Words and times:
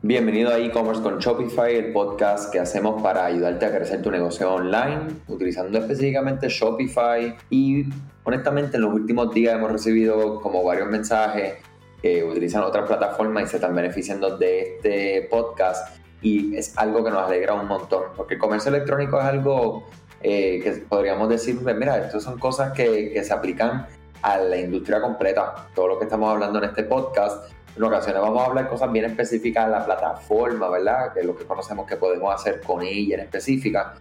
Bienvenido 0.00 0.50
a 0.50 0.58
e-commerce 0.60 1.02
con 1.02 1.18
Shopify, 1.18 1.74
el 1.74 1.92
podcast 1.92 2.52
que 2.52 2.60
hacemos 2.60 3.02
para 3.02 3.24
ayudarte 3.24 3.66
a 3.66 3.74
crecer 3.74 4.00
tu 4.00 4.12
negocio 4.12 4.54
online 4.54 5.08
utilizando 5.26 5.76
específicamente 5.76 6.48
Shopify. 6.48 7.36
Y 7.50 7.84
honestamente 8.22 8.76
en 8.76 8.84
los 8.84 8.94
últimos 8.94 9.34
días 9.34 9.56
hemos 9.56 9.72
recibido 9.72 10.40
como 10.40 10.62
varios 10.62 10.88
mensajes 10.88 11.54
que 12.00 12.22
utilizan 12.22 12.62
otras 12.62 12.86
plataformas 12.86 13.42
y 13.42 13.46
se 13.48 13.56
están 13.56 13.74
beneficiando 13.74 14.38
de 14.38 14.76
este 14.76 15.28
podcast. 15.28 15.96
Y 16.22 16.54
es 16.54 16.78
algo 16.78 17.02
que 17.02 17.10
nos 17.10 17.26
alegra 17.26 17.54
un 17.54 17.66
montón 17.66 18.04
porque 18.16 18.34
el 18.34 18.40
comercio 18.40 18.68
electrónico 18.68 19.18
es 19.18 19.24
algo 19.24 19.84
eh, 20.22 20.60
que 20.62 20.74
podríamos 20.88 21.28
decir, 21.28 21.58
pues 21.60 21.76
mira, 21.76 21.98
estas 21.98 22.22
son 22.22 22.38
cosas 22.38 22.72
que, 22.72 23.10
que 23.12 23.24
se 23.24 23.32
aplican 23.32 23.88
a 24.22 24.38
la 24.38 24.58
industria 24.58 25.00
completa, 25.00 25.68
todo 25.74 25.88
lo 25.88 25.98
que 25.98 26.04
estamos 26.04 26.30
hablando 26.30 26.58
en 26.58 26.66
este 26.66 26.84
podcast 26.84 27.50
en 27.78 27.84
ocasiones 27.84 28.20
vamos 28.20 28.42
a 28.42 28.46
hablar 28.46 28.68
cosas 28.68 28.90
bien 28.90 29.04
específicas 29.04 29.66
de 29.66 29.70
la 29.70 29.84
plataforma, 29.84 30.68
¿verdad? 30.68 31.12
Que 31.12 31.20
es 31.20 31.26
lo 31.26 31.36
que 31.36 31.44
conocemos 31.44 31.86
que 31.86 31.96
podemos 31.96 32.34
hacer 32.34 32.60
con 32.60 32.82
ella 32.82 33.14
en 33.14 33.20
específica, 33.20 33.94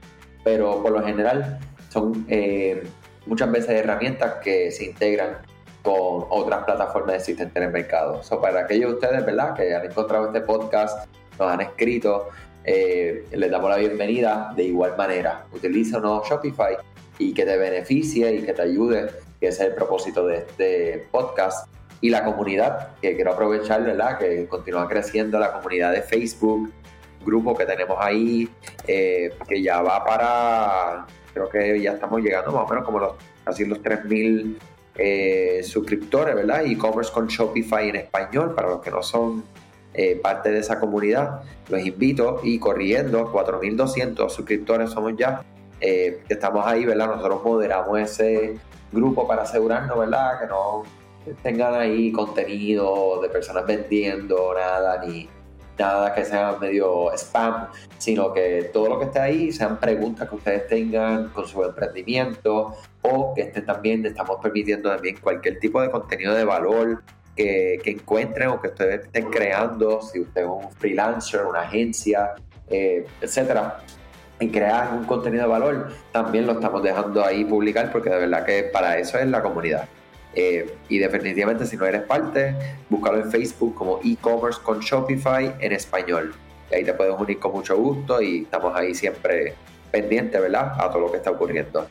pero 0.44 0.82
por 0.82 0.92
lo 0.92 1.04
general 1.04 1.60
son 1.90 2.26
eh, 2.28 2.84
muchas 3.28 3.52
veces 3.52 3.70
herramientas 3.70 4.36
que 4.44 4.72
se 4.72 4.86
integran 4.86 5.38
con 5.84 6.26
otras 6.30 6.66
plataformas 6.66 7.18
existentes 7.18 7.56
en 7.56 7.64
el 7.64 7.72
mercado. 7.72 8.24
So, 8.24 8.42
para 8.42 8.62
aquellos 8.62 8.90
de 8.90 8.96
ustedes, 8.96 9.26
¿verdad? 9.26 9.54
Que 9.54 9.76
han 9.76 9.86
encontrado 9.86 10.28
este 10.28 10.42
podcast, 10.42 11.08
nos 11.38 11.52
han 11.52 11.62
escrito, 11.62 12.30
eh, 12.64 13.28
les 13.32 13.52
damos 13.52 13.70
la 13.70 13.78
bienvenida 13.78 14.54
de 14.56 14.64
igual 14.64 14.98
manera. 14.98 15.46
Utiliza 15.54 16.00
uno 16.00 16.24
Shopify 16.28 16.78
y 17.20 17.32
que 17.32 17.46
te 17.46 17.56
beneficie 17.58 18.34
y 18.38 18.42
que 18.42 18.54
te 18.54 18.62
ayude, 18.64 19.12
que 19.40 19.50
es 19.50 19.60
el 19.60 19.76
propósito 19.76 20.26
de 20.26 20.38
este 20.38 21.08
podcast 21.12 21.68
y 22.02 22.10
la 22.10 22.24
comunidad, 22.24 22.96
que 23.02 23.16
quiero 23.16 23.34
aprovechar, 23.34 23.84
¿verdad? 23.84 24.18
Que 24.18 24.48
continúa 24.48 24.88
creciendo 24.88 25.40
la 25.40 25.54
comunidad 25.54 25.92
de 25.92 26.02
Facebook, 26.02 26.72
grupo 27.26 27.56
que 27.56 27.66
tenemos 27.66 27.98
ahí, 28.00 28.50
eh, 28.88 29.34
que 29.48 29.62
ya 29.62 29.82
va 29.82 30.04
para, 30.06 31.06
creo 31.34 31.50
que 31.50 31.82
ya 31.82 31.94
estamos 31.94 32.22
llegando 32.22 32.52
más 32.52 32.64
o 32.64 32.68
menos 32.68 32.86
como 32.86 33.00
los, 33.00 33.14
casi 33.44 33.66
los 33.66 33.82
3.000 33.82 34.58
eh, 34.96 35.62
suscriptores, 35.64 36.36
¿verdad? 36.36 36.66
E-commerce 36.66 37.12
con 37.12 37.28
Shopify 37.28 37.90
en 37.90 37.98
español, 37.98 38.54
para 38.54 38.70
los 38.70 38.82
que 38.82 38.92
no 38.92 39.02
son 39.02 39.44
eh, 39.94 40.20
parte 40.22 40.52
de 40.52 40.60
esa 40.60 40.80
comunidad, 40.80 41.42
los 41.70 41.82
invito 41.84 42.42
y 42.44 42.60
corriendo, 42.60 43.32
4.200 43.34 44.30
suscriptores 44.30 44.92
somos 44.92 45.14
ya, 45.18 45.44
que 45.80 46.24
estamos 46.30 46.66
ahí, 46.66 46.86
¿verdad? 46.86 47.08
Nosotros 47.08 47.44
moderamos 47.44 48.00
ese 48.00 48.58
grupo 48.92 49.28
para 49.28 49.44
asegurarnos, 49.44 49.98
¿verdad? 50.00 50.40
Que 50.40 50.48
no 50.48 50.84
tengan 51.42 51.76
ahí 51.76 52.12
contenido 52.12 53.22
de 53.22 53.30
personas 53.30 53.66
vendiendo 53.66 54.54
nada, 54.54 55.04
ni 55.06 55.30
nada 55.78 56.14
que 56.14 56.26
sea 56.26 56.58
medio 56.60 57.12
spam, 57.14 57.68
sino 57.98 58.34
que 58.34 58.70
todo 58.74 58.90
lo 58.90 59.00
que 59.00 59.06
esté 59.06 59.20
ahí 59.20 59.52
sean 59.52 59.80
preguntas 59.80 60.28
que 60.30 60.36
ustedes 60.36 60.68
tengan 60.68 61.30
con 61.30 61.48
su 61.48 61.64
emprendimiento 61.64 62.76
o 63.02 63.34
que 63.34 63.42
estén 63.42 63.66
también, 63.66 64.06
estamos 64.06 64.38
permitiendo 64.42 64.90
también 64.90 65.18
cualquier 65.22 65.60
tipo 65.60 65.82
de 65.82 65.90
contenido 65.90 66.34
de 66.34 66.46
valor 66.46 67.04
que, 67.36 67.80
encuentren 67.86 68.50
o 68.50 68.62
que 68.62 68.70
ustedes 68.70 69.06
estén 69.06 69.30
creando, 69.30 70.02
si 70.02 70.22
usted 70.22 70.42
es 70.42 70.48
un 70.48 70.72
freelancer, 70.72 71.46
una 71.46 71.62
agencia, 71.62 72.34
eh, 72.70 73.06
etcétera, 73.22 73.80
y 74.40 74.50
crear 74.50 74.94
un 74.94 75.06
contenido 75.06 75.44
de 75.44 75.50
valor, 75.50 75.88
también 76.12 76.46
lo 76.48 76.54
estamos 76.54 76.84
dejando 76.84 77.24
ahí 77.24 77.46
publicar 77.46 77.92
porque 77.92 78.10
de 78.10 78.18
verdad 78.18 78.46
que 78.46 78.64
para 78.64 78.98
eso 78.98 79.18
es 79.18 79.28
la 79.28 79.42
comunidad. 79.42 79.88
Eh, 80.34 80.76
y 80.90 81.00
definitivamente 81.00 81.66
si 81.66 81.78
no 81.78 81.86
eres 81.86 82.04
parte, 82.04 82.56
búscalo 82.90 83.20
en 83.20 83.32
Facebook 83.32 83.74
como 83.76 84.00
e-commerce 84.04 84.60
con 84.62 84.80
Shopify 84.80 85.56
en 85.60 85.72
español. 85.72 86.34
Y 86.70 86.76
ahí 86.76 86.84
te 86.84 86.94
puedes 86.94 87.20
unir 87.20 87.40
con 87.40 87.54
mucho 87.54 87.78
gusto 87.78 88.22
y 88.22 88.44
estamos 88.44 88.76
ahí 88.76 88.94
siempre 88.94 89.56
pendientes, 89.92 90.40
¿verdad? 90.40 90.74
A 90.78 90.90
todo 90.90 91.02
lo 91.02 91.12
que 91.12 91.18
está 91.18 91.32
ocurriendo. 91.32 91.88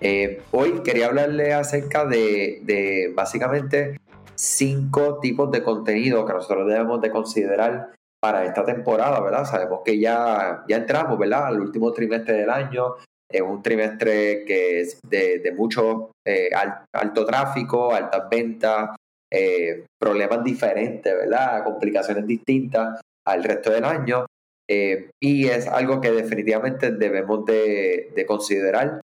Eh, 0.00 0.42
hoy 0.50 0.80
quería 0.82 1.06
hablarle 1.06 1.52
acerca 1.54 2.04
de, 2.04 2.60
de, 2.62 3.12
básicamente 3.14 4.00
cinco 4.34 5.18
tipos 5.20 5.50
de 5.52 5.62
contenido 5.62 6.26
que 6.26 6.32
nosotros 6.32 6.66
debemos 6.66 7.00
de 7.00 7.10
considerar 7.10 7.92
para 8.20 8.44
esta 8.44 8.64
temporada, 8.64 9.20
¿verdad? 9.20 9.44
Sabemos 9.44 9.80
que 9.84 9.98
ya, 9.98 10.64
ya 10.68 10.76
entramos, 10.76 11.18
¿verdad? 11.18 11.46
Al 11.46 11.60
último 11.60 11.92
trimestre 11.92 12.34
del 12.34 12.50
año, 12.50 12.94
es 13.32 13.42
un 13.42 13.62
trimestre 13.62 14.44
que 14.44 14.80
es 14.80 15.00
de, 15.08 15.52
mucho 15.56 16.12
eh, 16.26 16.50
alto 16.92 17.24
tráfico, 17.24 17.94
altas 17.94 18.28
ventas, 18.30 18.90
eh, 19.30 19.84
problemas 19.98 20.44
diferentes, 20.44 21.12
¿verdad? 21.12 21.64
Complicaciones 21.64 22.26
distintas 22.26 23.00
al 23.26 23.42
resto 23.42 23.70
del 23.70 23.84
año. 23.84 24.26
Eh, 24.68 25.10
y 25.20 25.48
es 25.48 25.66
algo 25.66 26.00
que 26.00 26.12
definitivamente 26.12 26.92
debemos 26.92 27.44
de, 27.46 28.24
considerar 28.26 29.00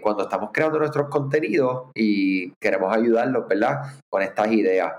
cuando 0.00 0.22
estamos 0.22 0.50
creando 0.52 0.78
nuestros 0.78 1.08
contenidos 1.08 1.90
y 1.92 2.52
queremos 2.62 2.96
ayudarlos, 2.96 3.48
¿verdad? 3.48 3.80
Con 4.08 4.22
estas 4.22 4.52
ideas. 4.52 4.92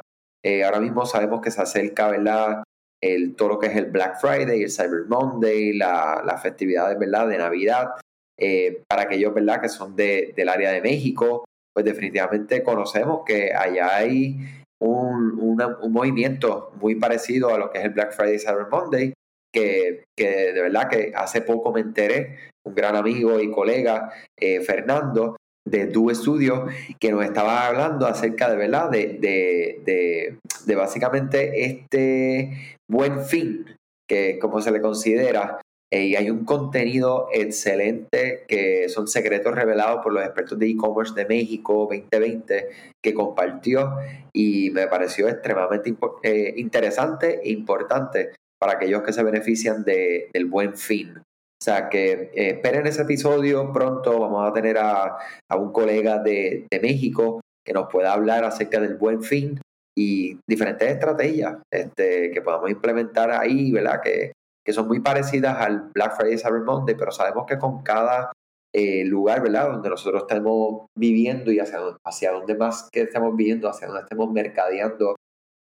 ahora 0.65 0.81
mismo 0.81 1.05
sabemos 1.05 1.39
que 1.41 1.51
se 1.51 1.61
acerca, 1.61 2.09
¿verdad? 2.09 2.63
El, 3.01 3.35
todo 3.35 3.49
lo 3.49 3.59
que 3.59 3.67
es 3.67 3.77
el 3.77 3.85
Black 3.85 4.19
Friday, 4.19 4.63
el 4.63 4.71
Cyber 4.71 5.05
Monday, 5.07 5.71
las 5.71 6.25
la 6.25 6.37
festividades, 6.37 6.99
¿verdad? 6.99 7.27
De 7.27 7.37
Navidad. 7.37 7.91
Eh, 8.39 8.83
para 8.87 9.03
aquellos 9.03 9.33
¿verdad? 9.33 9.61
que 9.61 9.69
son 9.69 9.95
de, 9.95 10.33
del 10.35 10.49
área 10.49 10.71
de 10.71 10.81
México, 10.81 11.45
pues 11.73 11.85
definitivamente 11.85 12.63
conocemos 12.63 13.21
que 13.25 13.51
allá 13.53 13.95
hay 13.95 14.37
un, 14.79 15.39
un, 15.39 15.91
movimiento 15.91 16.71
muy 16.79 16.95
parecido 16.95 17.53
a 17.53 17.57
lo 17.57 17.71
que 17.71 17.79
es 17.79 17.85
el 17.85 17.91
Black 17.91 18.13
Friday 18.13 18.39
Cyber 18.39 18.67
Monday, 18.69 19.13
que, 19.53 20.03
que, 20.15 20.53
de 20.53 20.61
verdad 20.61 20.89
que 20.89 21.13
hace 21.15 21.41
poco 21.41 21.71
me 21.71 21.81
enteré, 21.81 22.51
un 22.65 22.75
gran 22.75 22.95
amigo 22.95 23.39
y 23.39 23.49
colega, 23.49 24.11
eh, 24.39 24.61
Fernando, 24.61 25.37
de 25.65 25.87
Tu 25.87 26.13
Studio, 26.13 26.67
que 26.99 27.11
nos 27.11 27.25
estaba 27.25 27.67
hablando 27.67 28.05
acerca 28.05 28.49
de 28.49 28.55
verdad 28.55 28.89
de, 28.89 29.17
de, 29.19 29.81
de, 29.83 30.37
de 30.65 30.75
básicamente 30.75 31.65
este 31.65 32.77
buen 32.89 33.25
fin, 33.25 33.65
que 34.07 34.39
como 34.39 34.61
se 34.61 34.71
le 34.71 34.79
considera, 34.79 35.59
y 35.89 36.15
hay 36.15 36.29
un 36.29 36.43
contenido 36.43 37.29
excelente 37.31 38.43
que 38.47 38.89
son 38.89 39.07
secretos 39.07 39.55
revelados 39.55 40.03
por 40.03 40.11
los 40.13 40.23
expertos 40.23 40.59
de 40.59 40.67
e-commerce 40.67 41.13
de 41.13 41.25
México 41.25 41.87
2020 41.89 42.67
que 43.01 43.13
compartió 43.13 43.95
y 44.33 44.69
me 44.71 44.87
pareció 44.87 45.29
extremadamente 45.29 45.95
eh, 46.23 46.53
interesante 46.57 47.39
e 47.41 47.51
importante 47.51 48.31
para 48.59 48.73
aquellos 48.73 49.01
que 49.03 49.13
se 49.13 49.23
benefician 49.23 49.83
de, 49.83 50.29
del 50.33 50.45
buen 50.45 50.75
fin. 50.75 51.17
O 51.17 51.63
sea 51.63 51.89
que 51.89 52.31
eh, 52.33 52.49
esperen 52.49 52.85
ese 52.85 53.03
episodio 53.03 53.71
pronto, 53.71 54.19
vamos 54.19 54.49
a 54.49 54.53
tener 54.53 54.77
a, 54.77 55.17
a 55.49 55.55
un 55.55 55.71
colega 55.71 56.19
de, 56.19 56.67
de, 56.69 56.79
México 56.81 57.39
que 57.65 57.73
nos 57.73 57.89
pueda 57.89 58.13
hablar 58.13 58.43
acerca 58.43 58.79
del 58.79 58.95
buen 58.95 59.23
fin 59.23 59.59
y 59.97 60.37
diferentes 60.47 60.89
estrategias 60.89 61.57
este, 61.73 62.31
que 62.31 62.41
podamos 62.41 62.69
implementar 62.69 63.31
ahí, 63.31 63.71
¿verdad? 63.71 64.01
Que, 64.03 64.33
que 64.67 64.73
son 64.73 64.85
muy 64.85 64.99
parecidas 64.99 65.55
al 65.61 65.91
Black 65.93 66.17
Friday 66.17 66.37
Cyber 66.37 66.59
Monday, 66.59 66.93
pero 66.93 67.09
sabemos 67.09 67.45
que 67.45 67.57
con 67.57 67.83
cada 67.83 68.33
eh, 68.75 69.05
lugar, 69.05 69.41
¿verdad? 69.41 69.71
Donde 69.71 69.89
nosotros 69.89 70.23
estemos 70.27 70.87
viviendo 70.93 71.53
y 71.53 71.59
hacia, 71.59 71.79
hacia 72.03 72.33
donde 72.33 72.53
más 72.53 72.89
que 72.91 73.03
estemos 73.03 73.33
viviendo, 73.33 73.69
hacia 73.69 73.87
donde 73.87 74.01
estemos 74.01 74.29
mercadeando 74.29 75.15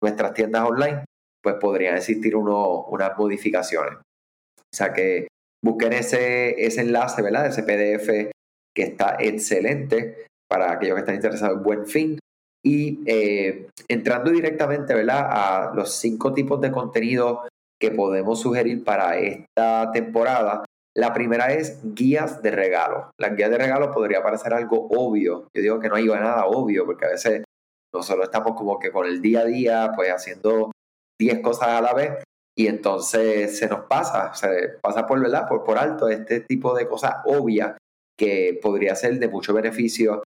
nuestras 0.01 0.35
tiendas 0.35 0.69
online, 0.69 1.05
pues 1.43 1.57
podrían 1.57 1.97
existir 1.97 2.37
uno, 2.37 2.85
unas 2.85 3.19
modificaciones. 3.19 3.95
O 3.95 4.73
sea 4.73 4.93
que 4.93 5.27
busquen 5.65 5.95
ese, 5.95 6.65
ese 6.65 6.83
enlace, 6.83 7.23
¿verdad? 7.23 7.47
Ese 7.47 7.65
PDF 7.65 8.31
que 8.73 8.83
está 8.85 9.17
excelente 9.19 10.27
para 10.49 10.71
aquellos 10.71 10.95
que 10.95 11.01
están 11.01 11.17
interesados 11.17 11.57
en 11.57 11.63
buen 11.65 11.87
fin. 11.87 12.19
Y 12.65 13.01
eh, 13.07 13.67
entrando 13.89 14.31
directamente, 14.31 14.95
¿verdad? 14.95 15.27
A 15.29 15.73
los 15.75 15.93
cinco 15.97 16.33
tipos 16.33 16.61
de 16.61 16.71
contenido 16.71 17.49
que 17.83 17.91
podemos 17.91 18.41
sugerir 18.41 18.85
para 18.85 19.19
esta 19.19 19.91
temporada. 19.91 20.65
La 20.97 21.13
primera 21.13 21.53
es 21.53 21.81
guías 21.83 22.41
de 22.41 22.53
regalo. 22.53 23.11
Las 23.19 23.35
guías 23.35 23.51
de 23.51 23.59
regalo 23.59 23.91
podría 23.91 24.23
parecer 24.23 24.55
algo 24.55 24.87
obvio. 24.89 25.49
Yo 25.53 25.63
digo 25.63 25.81
que 25.81 25.89
no 25.89 25.97
hay 25.97 26.07
nada 26.07 26.47
obvio 26.47 26.87
porque 26.87 27.07
a 27.07 27.11
veces 27.11 27.43
nosotros 27.93 28.27
estamos 28.27 28.57
como 28.57 28.79
que 28.79 28.93
con 28.93 29.05
el 29.05 29.21
día 29.21 29.41
a 29.41 29.47
día, 29.47 29.93
pues 29.97 30.11
haciendo 30.11 30.71
10 31.21 31.41
cosas 31.41 31.69
a 31.71 31.81
la 31.81 31.93
vez 31.93 32.23
y 32.57 32.69
entonces 32.69 33.59
se 33.59 33.67
nos 33.67 33.87
pasa, 33.87 34.33
se 34.33 34.79
pasa 34.81 35.05
por, 35.05 35.21
¿verdad? 35.21 35.49
por, 35.49 35.65
por 35.65 35.77
alto 35.77 36.09
este 36.09 36.41
tipo 36.41 36.77
de 36.77 36.87
cosas 36.87 37.17
obvias 37.25 37.77
que 38.17 38.61
podría 38.63 38.95
ser 38.95 39.19
de 39.19 39.27
mucho 39.27 39.53
beneficio, 39.55 40.23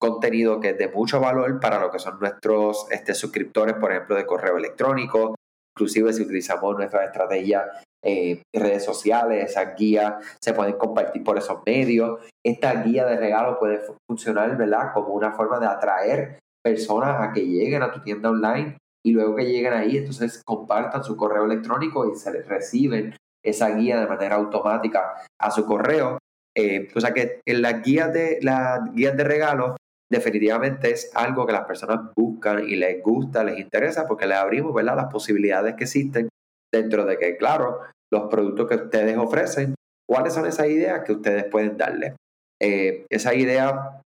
contenido 0.00 0.58
que 0.58 0.70
es 0.70 0.78
de 0.78 0.88
mucho 0.88 1.20
valor 1.20 1.60
para 1.60 1.78
lo 1.78 1.92
que 1.92 2.00
son 2.00 2.18
nuestros 2.18 2.88
este, 2.90 3.14
suscriptores, 3.14 3.76
por 3.76 3.92
ejemplo, 3.92 4.16
de 4.16 4.26
correo 4.26 4.56
electrónico, 4.56 5.35
inclusive 5.76 6.12
si 6.12 6.22
utilizamos 6.22 6.74
nuestra 6.76 7.04
estrategia 7.04 7.66
en 8.02 8.38
eh, 8.38 8.42
redes 8.54 8.84
sociales, 8.84 9.50
esas 9.50 9.76
guías 9.76 10.14
se 10.40 10.54
pueden 10.54 10.78
compartir 10.78 11.22
por 11.22 11.36
esos 11.36 11.58
medios. 11.66 12.20
Esta 12.44 12.82
guía 12.82 13.04
de 13.04 13.16
regalo 13.16 13.58
puede 13.58 13.80
funcionar, 14.08 14.56
¿verdad? 14.56 14.92
Como 14.94 15.08
una 15.08 15.32
forma 15.32 15.58
de 15.58 15.66
atraer 15.66 16.38
personas 16.64 17.20
a 17.20 17.32
que 17.32 17.46
lleguen 17.46 17.82
a 17.82 17.92
tu 17.92 18.00
tienda 18.00 18.30
online 18.30 18.78
y 19.04 19.12
luego 19.12 19.36
que 19.36 19.44
lleguen 19.44 19.72
ahí, 19.72 19.98
entonces 19.98 20.42
compartan 20.44 21.04
su 21.04 21.16
correo 21.16 21.44
electrónico 21.44 22.10
y 22.10 22.16
se 22.16 22.32
les 22.32 22.48
reciben 22.48 23.14
esa 23.44 23.68
guía 23.70 24.00
de 24.00 24.06
manera 24.06 24.36
automática 24.36 25.24
a 25.40 25.50
su 25.50 25.66
correo. 25.66 26.18
Eh, 26.56 26.88
o 26.94 27.00
sea 27.00 27.12
que 27.12 27.40
en 27.46 27.62
las 27.62 27.82
guías 27.82 28.12
de, 28.12 28.38
las 28.40 28.80
guías 28.94 29.16
de 29.16 29.24
regalos 29.24 29.76
definitivamente 30.10 30.90
es 30.90 31.10
algo 31.14 31.46
que 31.46 31.52
las 31.52 31.64
personas 31.64 32.10
buscan 32.16 32.68
y 32.68 32.76
les 32.76 33.02
gusta, 33.02 33.44
les 33.44 33.58
interesa, 33.58 34.06
porque 34.06 34.26
les 34.26 34.38
abrimos 34.38 34.74
¿verdad? 34.74 34.96
las 34.96 35.12
posibilidades 35.12 35.74
que 35.74 35.84
existen 35.84 36.28
dentro 36.72 37.04
de 37.04 37.18
que, 37.18 37.36
claro, 37.36 37.80
los 38.12 38.28
productos 38.28 38.68
que 38.68 38.76
ustedes 38.76 39.16
ofrecen, 39.16 39.74
cuáles 40.08 40.32
son 40.34 40.46
esas 40.46 40.68
ideas 40.68 41.02
que 41.04 41.12
ustedes 41.12 41.44
pueden 41.44 41.76
darle. 41.76 42.14
Eh, 42.62 43.04
esa 43.10 43.34
idea 43.34 44.00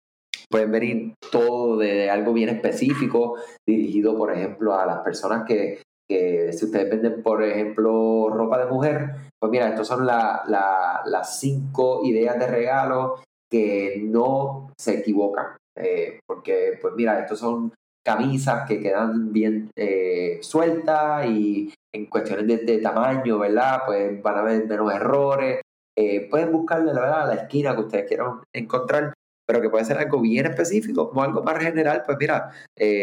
pueden 0.50 0.72
venir 0.72 1.14
todo 1.32 1.78
de 1.78 2.10
algo 2.10 2.34
bien 2.34 2.50
específico, 2.50 3.38
dirigido, 3.68 4.18
por 4.18 4.32
ejemplo, 4.32 4.76
a 4.76 4.86
las 4.86 5.00
personas 5.00 5.46
que, 5.46 5.82
si 6.10 6.66
ustedes 6.66 6.90
venden, 6.90 7.22
por 7.22 7.44
ejemplo, 7.44 8.30
ropa 8.30 8.64
de 8.64 8.72
mujer, 8.72 9.16
pues 9.40 9.52
mira, 9.52 9.68
estas 9.68 9.88
son 9.88 10.06
las 10.06 11.40
cinco 11.40 12.02
ideas 12.06 12.40
de 12.40 12.48
regalo 12.48 13.16
que 13.52 14.02
no 14.04 14.72
se 14.80 15.00
equivocan. 15.00 15.58
Eh, 15.77 16.19
porque, 16.25 16.77
pues 16.81 16.94
mira, 16.95 17.19
estos 17.19 17.39
son 17.39 17.74
camisas 18.06 18.68
que 18.68 18.81
quedan 18.81 19.31
bien 19.33 19.69
eh, 19.75 20.39
sueltas 20.41 21.27
y 21.27 21.74
en 21.94 22.06
cuestiones 22.07 22.65
de, 22.65 22.77
tamaño, 22.79 23.39
¿verdad? 23.39 23.81
Pues 23.85 24.21
van 24.21 24.35
a 24.35 24.39
haber 24.39 24.65
menos 24.65 24.94
errores. 24.94 25.62
Eh, 25.95 26.27
pueden 26.29 26.51
buscarle, 26.51 26.94
la 26.94 27.01
verdad, 27.01 27.24
a 27.24 27.35
la 27.35 27.41
esquina 27.41 27.75
que 27.75 27.81
ustedes 27.81 28.07
quieran 28.07 28.41
encontrar 28.53 29.13
pero 29.50 29.62
que 29.62 29.69
puede 29.69 29.85
ser 29.85 29.97
algo 29.97 30.19
bien 30.19 30.45
específico 30.45 31.09
o 31.15 31.21
algo 31.21 31.41
más 31.41 31.57
general, 31.63 32.03
pues 32.06 32.18
mira, 32.19 32.51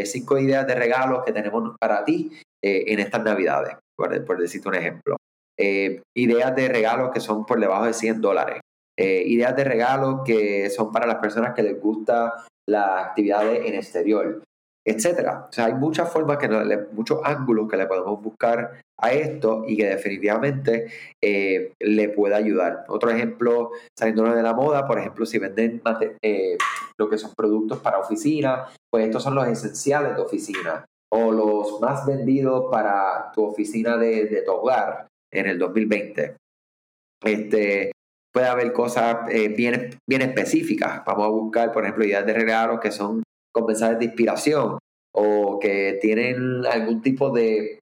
cinco 0.05 0.37
ideas 0.39 0.67
de 0.67 0.75
regalos 0.75 1.25
que 1.25 1.33
tenemos 1.33 1.75
para 1.81 2.05
ti 2.05 2.31
en 2.61 2.99
estas 2.99 3.25
navidades, 3.25 3.79
por, 3.97 4.39
decirte 4.39 4.69
un 4.69 4.75
ejemplo. 4.75 5.17
Ideas 5.57 6.55
de 6.55 6.69
regalos 6.69 7.13
que 7.15 7.21
son 7.21 7.47
por 7.47 7.59
debajo 7.59 7.87
de 7.87 7.95
100 7.95 8.21
dólares. 8.21 8.61
ideas 8.95 9.57
de 9.57 9.65
regalos 9.65 10.21
que 10.23 10.69
son 10.69 10.93
para 10.93 11.07
las 11.07 11.17
personas 11.17 11.55
que 11.55 11.63
les 11.63 11.81
gusta 11.81 12.45
las 12.69 13.07
actividades 13.07 13.67
en 13.67 13.75
exterior 13.75 14.43
etcétera. 14.87 15.47
O 15.49 15.53
sea, 15.53 15.67
hay 15.67 15.75
muchas 15.75 16.13
formas, 16.13 16.39
que 16.39 16.49
muchos 16.93 17.21
ángulos 17.25 17.69
que 17.69 17.77
le 17.77 17.87
podemos 17.87 18.23
buscar 18.23 18.83
a 18.99 19.13
esto 19.13 19.65
y 19.67 19.77
que 19.77 19.87
definitivamente 19.87 20.89
eh, 21.23 21.73
le 21.81 22.09
puede 22.11 22.35
ayudar. 22.35 22.85
Otro 22.89 23.11
ejemplo, 23.11 23.71
saliendo 23.99 24.25
de 24.25 24.43
la 24.43 24.53
moda, 24.53 24.87
por 24.87 24.99
ejemplo, 24.99 25.25
si 25.25 25.39
venden 25.39 25.81
eh, 26.23 26.59
lo 26.99 27.09
que 27.09 27.19
son 27.19 27.33
productos 27.35 27.81
para 27.81 27.99
oficina, 27.99 28.67
pues 28.91 29.07
estos 29.07 29.23
son 29.23 29.35
los 29.35 29.49
esenciales 29.49 30.17
de 30.17 30.23
oficina 30.23 30.85
o 31.11 31.31
los 31.31 31.81
más 31.81 32.05
vendidos 32.07 32.67
para 32.71 33.31
tu 33.33 33.45
oficina 33.45 33.97
de, 33.97 34.43
tu 34.45 34.53
hogar 34.53 35.07
en 35.33 35.47
el 35.47 35.59
2020. 35.59 36.37
Este, 37.25 37.93
puede 38.35 38.49
haber 38.49 38.73
cosas 38.73 39.31
eh, 39.31 39.49
bien, 39.49 39.97
bien 40.09 40.23
específicas. 40.23 41.05
Vamos 41.07 41.25
a 41.25 41.31
buscar, 41.31 41.73
por 41.73 41.85
ejemplo, 41.85 42.05
ideas 42.05 42.27
de 42.27 42.35
regalos 42.35 42.81
que 42.81 42.91
son 42.91 43.23
con 43.53 43.67
de 43.67 44.05
inspiración 44.05 44.79
o 45.15 45.61
que 45.61 45.99
tienen 46.03 46.67
algún 46.67 47.01
tipo 47.01 47.31
de, 47.31 47.79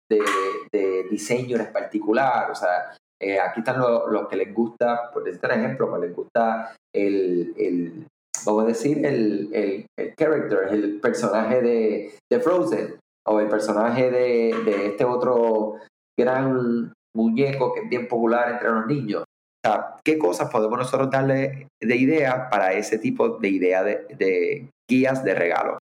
diseño 1.11 1.57
en 1.57 1.73
particular. 1.73 2.51
O 2.51 2.55
sea, 2.55 2.93
eh, 3.19 3.41
aquí 3.41 3.61
están 3.61 3.81
los, 3.81 4.29
que 4.29 4.37
les 4.37 4.55
gusta, 4.55 5.11
por 5.13 5.25
decirte 5.25 5.47
un 5.47 5.53
ejemplo, 5.53 5.89
pues 5.89 6.03
les 6.03 6.15
gusta 6.15 6.75
el, 6.95 8.07
vamos 8.45 8.65
a 8.65 8.67
decir, 8.67 9.05
el, 9.07 9.49
el, 9.55 9.87
el 9.99 10.15
character, 10.15 10.69
el 10.71 11.01
personaje 11.01 11.63
de, 11.63 12.15
de, 12.31 12.41
Frozen 12.41 12.97
o 13.27 13.41
el 13.41 13.49
personaje 13.49 14.11
de, 14.11 14.55
de 14.65 14.87
este 14.89 15.05
otro 15.05 15.77
gran 16.19 16.93
muñeco 17.17 17.73
que 17.73 17.81
es 17.81 17.89
bien 17.89 18.09
popular 18.09 18.51
entre 18.51 18.71
los 18.71 18.87
niños. 18.87 19.25
Sea, 19.65 19.97
¿qué 20.05 20.19
cosas 20.19 20.51
podemos 20.51 20.79
nosotros 20.79 21.11
darle 21.11 21.69
de 21.81 21.97
idea 21.97 22.51
para 22.51 22.73
ese 22.73 22.99
tipo 22.99 23.39
de 23.39 23.49
idea 23.49 23.85
de, 23.85 24.69
guías 24.89 25.23
de 25.23 25.35
regalo? 25.35 25.79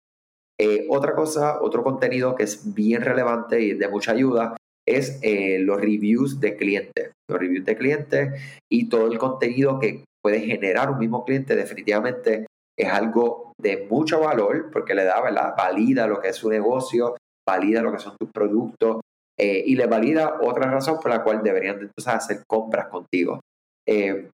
Eh, 0.59 0.87
otra 0.91 1.15
cosa, 1.15 1.62
otro 1.62 1.82
contenido 1.82 2.35
que 2.35 2.43
es 2.43 2.75
bien 2.75 3.00
relevante 3.00 3.61
y 3.62 3.73
de 3.73 3.88
mucha 3.88 4.12
ayuda 4.12 4.56
es 4.87 5.19
eh, 5.23 5.59
los 5.61 5.81
reviews 5.81 6.41
de 6.41 6.56
clientes. 6.56 7.12
Los 7.29 7.41
reviews 7.41 7.65
de 7.65 7.77
clientes 7.77 8.43
y 8.71 8.88
todo 8.88 9.06
el 9.06 9.19
contenido 9.19 9.79
que 9.79 10.05
puede 10.23 10.41
generar 10.41 10.91
un 10.91 10.99
mismo 10.99 11.25
cliente 11.25 11.56
definitivamente 11.56 12.47
es 12.79 12.88
algo 12.88 13.53
de 13.59 13.87
mucho 13.91 14.21
valor 14.21 14.71
porque 14.71 14.94
le 14.94 15.05
da, 15.05 15.23
¿verdad? 15.23 15.55
Valida 15.56 16.06
lo 16.06 16.21
que 16.21 16.29
es 16.29 16.37
su 16.37 16.50
negocio, 16.50 17.17
valida 17.49 17.82
lo 17.82 17.93
que 17.93 17.99
son 17.99 18.17
tus 18.19 18.31
productos 18.31 19.00
eh, 19.38 19.62
y 19.67 19.77
le 19.77 19.87
valida 19.87 20.38
otra 20.43 20.71
razón 20.71 20.99
por 21.00 21.11
la 21.11 21.23
cual 21.23 21.43
deberían 21.43 21.77
entonces 21.77 22.09
hacer 22.09 22.43
compras 22.47 22.88
contigo. 22.88 23.41
Eh, 23.87 24.31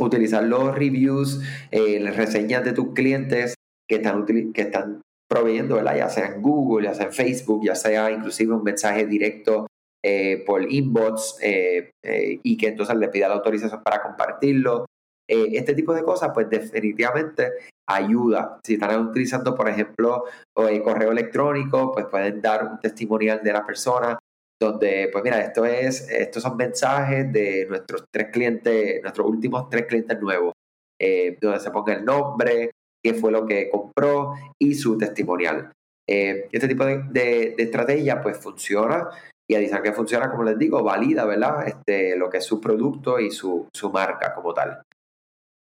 utilizar 0.00 0.44
los 0.44 0.74
reviews, 0.74 1.42
eh, 1.70 1.98
las 2.00 2.16
reseñas 2.16 2.64
de 2.64 2.72
tus 2.72 2.94
clientes 2.94 3.54
que 3.88 3.96
están, 3.96 4.24
que 4.26 4.62
están 4.62 5.02
proveyendo, 5.28 5.82
ya 5.82 6.08
sea 6.08 6.26
en 6.26 6.42
Google, 6.42 6.86
ya 6.86 6.94
sea 6.94 7.06
en 7.06 7.12
Facebook, 7.12 7.64
ya 7.64 7.74
sea 7.74 8.10
inclusive 8.10 8.54
un 8.54 8.62
mensaje 8.62 9.06
directo 9.06 9.66
eh, 10.04 10.44
por 10.46 10.70
inbox 10.70 11.38
y 11.40 12.56
que 12.56 12.68
entonces 12.68 12.96
le 12.96 13.08
pida 13.08 13.28
la 13.28 13.34
autorización 13.34 13.82
para 13.82 14.02
compartirlo. 14.02 14.86
este 15.26 15.74
tipo 15.74 15.92
de 15.92 16.04
cosas, 16.04 16.30
pues 16.32 16.48
definitivamente 16.48 17.50
ayuda. 17.86 18.60
Si 18.64 18.74
están 18.74 19.08
utilizando, 19.08 19.54
por 19.54 19.68
ejemplo, 19.68 20.24
el 20.56 20.82
correo 20.82 21.10
electrónico, 21.12 21.92
pues 21.92 22.06
pueden 22.06 22.40
dar 22.40 22.64
un 22.64 22.78
testimonial 22.78 23.42
de 23.42 23.52
la 23.52 23.66
persona 23.66 24.17
donde, 24.60 25.08
pues 25.12 25.22
mira, 25.22 25.40
esto 25.40 25.64
es, 25.64 26.08
estos 26.10 26.42
son 26.42 26.56
mensajes 26.56 27.32
de 27.32 27.66
nuestros 27.68 28.04
tres 28.10 28.28
clientes, 28.32 29.00
nuestros 29.02 29.26
últimos 29.28 29.68
tres 29.68 29.86
clientes 29.86 30.20
nuevos, 30.20 30.54
eh, 31.00 31.38
donde 31.40 31.60
se 31.60 31.70
ponga 31.70 31.94
el 31.94 32.04
nombre, 32.04 32.72
qué 33.02 33.14
fue 33.14 33.30
lo 33.30 33.46
que 33.46 33.70
compró 33.70 34.34
y 34.58 34.74
su 34.74 34.98
testimonial. 34.98 35.72
Eh, 36.08 36.48
este 36.50 36.68
tipo 36.68 36.84
de, 36.84 37.54
estrategia 37.58 38.20
pues 38.22 38.38
funciona 38.38 39.08
y 39.46 39.54
adicional 39.54 39.82
que 39.82 39.92
funciona, 39.92 40.30
como 40.30 40.44
les 40.44 40.58
digo, 40.58 40.82
valida, 40.82 41.24
¿verdad? 41.24 41.68
Este, 41.68 42.16
lo 42.16 42.28
que 42.28 42.38
es 42.38 42.44
su 42.44 42.60
producto 42.60 43.20
y 43.20 43.30
su, 43.30 43.68
su 43.72 43.90
marca 43.90 44.34
como 44.34 44.52
tal. 44.52 44.82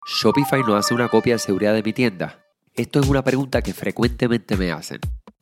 ¿Shopify 0.05 0.61
no 0.63 0.75
hace 0.75 0.93
una 0.93 1.09
copia 1.09 1.35
de 1.35 1.39
seguridad 1.39 1.73
de 1.73 1.83
mi 1.83 1.93
tienda? 1.93 2.43
Esto 2.73 2.99
es 2.99 3.07
una 3.07 3.23
pregunta 3.23 3.61
que 3.61 3.73
frecuentemente 3.73 4.57
me 4.57 4.71
hacen. 4.71 4.99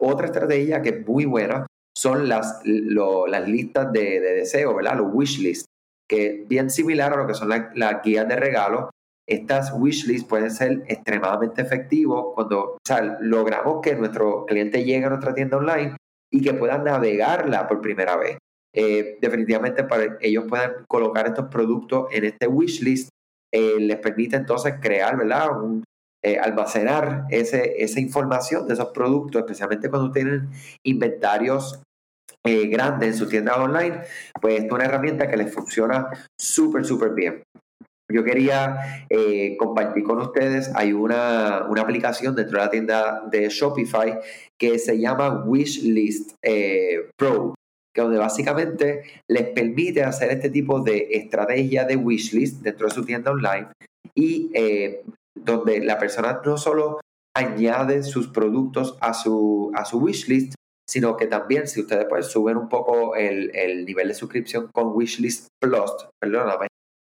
Otra 0.00 0.26
estrategia 0.26 0.82
que 0.82 0.88
es 0.90 1.06
muy 1.06 1.26
buena 1.26 1.66
son 1.96 2.28
las, 2.28 2.62
las 2.64 3.48
listas 3.48 3.92
de, 3.92 4.20
de 4.20 4.34
deseo, 4.34 4.74
¿verdad? 4.74 4.96
Los 4.96 5.12
wish 5.12 5.40
lists, 5.40 5.66
que 6.08 6.44
bien 6.48 6.70
similar 6.70 7.12
a 7.12 7.16
lo 7.16 7.26
que 7.26 7.34
son 7.34 7.48
las 7.48 8.02
guías 8.02 8.26
de 8.26 8.36
regalo. 8.36 8.90
Estas 9.28 9.72
wish 9.76 10.06
lists 10.06 10.28
pueden 10.28 10.50
ser 10.50 10.82
extremadamente 10.88 11.62
efectivos 11.62 12.32
cuando 12.34 12.78
logramos 13.20 13.80
que 13.82 13.94
nuestro 13.94 14.46
cliente 14.46 14.84
llegue 14.84 15.04
a 15.04 15.10
nuestra 15.10 15.34
tienda 15.34 15.58
online 15.58 15.96
y 16.32 16.42
que 16.42 16.54
puedan 16.54 16.84
navegarla 16.84 17.68
por 17.68 17.80
primera 17.80 18.16
vez. 18.16 18.38
Eh, 18.74 19.18
definitivamente 19.20 19.84
para 19.84 20.16
ellos 20.20 20.44
puedan 20.48 20.84
colocar 20.88 21.26
estos 21.26 21.46
productos 21.46 22.06
en 22.12 22.24
este 22.24 22.46
wish 22.46 22.82
list, 22.82 23.08
eh, 23.52 23.80
les 23.80 23.98
permite 23.98 24.36
entonces 24.36 24.74
crear, 24.80 25.16
¿verdad? 25.16 25.50
Eh, 26.22 26.38
almacenar 26.38 27.24
ese, 27.30 27.82
esa 27.82 27.98
información 27.98 28.66
de 28.66 28.74
esos 28.74 28.88
productos, 28.88 29.40
especialmente 29.40 29.88
cuando 29.88 30.12
tienen 30.12 30.50
inventarios 30.84 31.82
grandes 32.42 33.10
en 33.10 33.14
su 33.16 33.28
tienda 33.28 33.62
online, 33.62 34.00
pues 34.40 34.64
es 34.64 34.72
una 34.72 34.84
herramienta 34.84 35.28
que 35.28 35.36
les 35.36 35.52
funciona 35.52 36.08
súper, 36.40 36.86
súper 36.86 37.10
bien. 37.12 37.42
Yo 38.10 38.24
quería 38.24 39.06
compartir 39.58 40.04
con 40.04 40.20
ustedes, 40.20 40.74
hay 40.74 40.94
una, 40.94 41.66
una, 41.68 41.82
aplicación 41.82 42.34
dentro 42.34 42.58
de 42.58 42.64
la 42.64 42.70
tienda 42.70 43.22
de 43.30 43.48
Shopify 43.50 44.20
que 44.58 44.78
se 44.78 44.98
llama 44.98 45.44
Wishlist 45.44 46.32
Pro 47.18 47.54
que 47.94 48.02
donde 48.02 48.18
básicamente 48.18 49.02
les 49.28 49.48
permite 49.48 50.02
hacer 50.02 50.30
este 50.30 50.50
tipo 50.50 50.80
de 50.80 51.08
estrategia 51.10 51.84
de 51.84 51.96
wishlist 51.96 52.62
dentro 52.62 52.86
de 52.86 52.94
su 52.94 53.04
tienda 53.04 53.32
online 53.32 53.68
y 54.14 54.50
eh, 54.54 55.02
donde 55.36 55.80
la 55.80 55.98
persona 55.98 56.40
no 56.44 56.56
solo 56.56 57.00
añade 57.36 58.02
sus 58.02 58.28
productos 58.28 58.96
a 59.00 59.14
su, 59.14 59.70
a 59.74 59.84
su 59.84 59.98
wishlist, 59.98 60.54
sino 60.88 61.16
que 61.16 61.26
también 61.26 61.68
si 61.68 61.80
ustedes 61.80 62.06
pues 62.08 62.26
suben 62.26 62.56
un 62.56 62.68
poco 62.68 63.14
el, 63.14 63.84
nivel 63.84 64.08
de 64.08 64.14
suscripción 64.14 64.68
con 64.72 64.88
Wishlist 64.92 65.46
Plus, 65.60 66.08
perdóname, 66.20 66.66